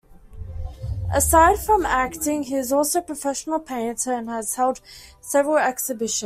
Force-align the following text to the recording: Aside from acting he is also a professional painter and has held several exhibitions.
Aside 1.13 1.59
from 1.59 1.85
acting 1.85 2.41
he 2.41 2.55
is 2.55 2.71
also 2.73 2.97
a 2.97 3.03
professional 3.03 3.59
painter 3.59 4.11
and 4.13 4.29
has 4.29 4.55
held 4.55 4.81
several 5.19 5.57
exhibitions. 5.59 6.19